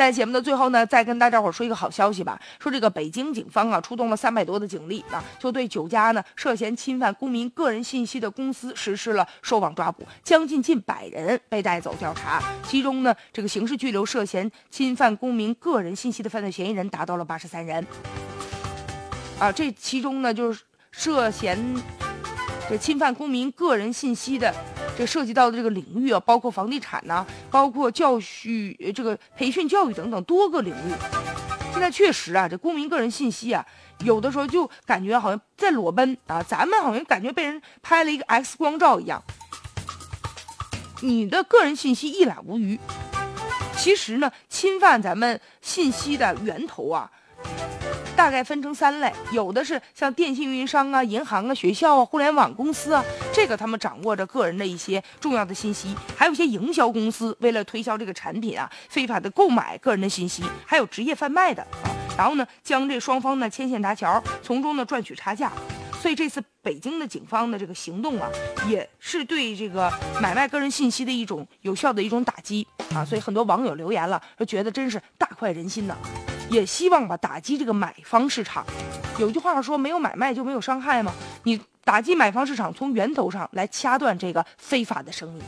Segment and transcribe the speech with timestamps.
[0.00, 17.86] 在节目的最后呢，再跟大家伙说一个好消息吧，说这个北京警方啊，出动了三百多的警力啊，就对九家呢涉嫌侵犯公民个人信息的公司实施了收网抓捕，将近近百人被带走调查，其中呢，这个刑事拘留涉嫌侵犯公民个人信息的犯罪嫌疑人达到了八十三人。
[19.38, 21.62] 啊，这其中呢，就是涉嫌
[22.70, 24.50] 这侵犯公民个人信息的，
[24.98, 30.92] 这涉及到的这个领域啊，包括房地产呐，包括教育、这个培训教育等等多个领域。
[31.72, 33.64] 现在确实啊，这公民个人信息啊，
[34.00, 39.22] 有的时候就感觉好像在裸奔啊，咱们好像感觉被人拍了一个 X 光照一样，
[41.00, 42.78] 你的个人信息一览无余。
[43.76, 47.10] 其实呢，侵犯咱们信息的源头啊。
[48.20, 53.02] 大概分成三类，有的是像电信运营商啊、银行啊、学校啊、互联网公司啊，
[53.32, 65.50] 这个他们掌握着个人的一些重要的信息；还有一些营销公司，为了推销这个产品啊，非法的购买个人的信息；还有职业贩卖的啊，然后呢，将这双方呢牵线搭桥，从中呢赚取差价。
[65.98, 68.28] 所以这次北京的警方的这个行动啊，
[68.68, 73.02] 也是对这个买卖个人信息的一种有效的一种打击啊。
[73.02, 75.96] 所以很多网友留言了，说觉得真是大快人心呐。
[76.50, 78.66] 也希望吧打击这个买方市场。
[79.18, 81.12] 有句话说，没有买卖就没有伤害吗？
[81.44, 85.42] 你打击买方市场，从源头上来掐断这个非法的生意。